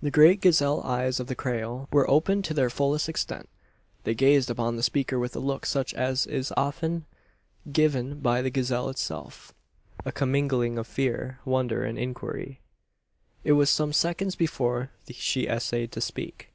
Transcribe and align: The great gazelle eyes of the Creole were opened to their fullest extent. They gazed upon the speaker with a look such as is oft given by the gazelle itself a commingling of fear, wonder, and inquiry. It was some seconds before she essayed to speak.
The 0.00 0.10
great 0.10 0.40
gazelle 0.40 0.80
eyes 0.84 1.20
of 1.20 1.26
the 1.26 1.34
Creole 1.34 1.86
were 1.92 2.08
opened 2.10 2.46
to 2.46 2.54
their 2.54 2.70
fullest 2.70 3.10
extent. 3.10 3.46
They 4.04 4.14
gazed 4.14 4.48
upon 4.48 4.76
the 4.76 4.82
speaker 4.82 5.18
with 5.18 5.36
a 5.36 5.38
look 5.38 5.66
such 5.66 5.92
as 5.92 6.24
is 6.26 6.50
oft 6.56 6.82
given 7.70 8.20
by 8.20 8.40
the 8.40 8.48
gazelle 8.48 8.88
itself 8.88 9.52
a 10.02 10.12
commingling 10.12 10.78
of 10.78 10.86
fear, 10.86 11.40
wonder, 11.44 11.84
and 11.84 11.98
inquiry. 11.98 12.60
It 13.44 13.52
was 13.52 13.68
some 13.68 13.92
seconds 13.92 14.34
before 14.34 14.92
she 15.12 15.46
essayed 15.46 15.92
to 15.92 16.00
speak. 16.00 16.54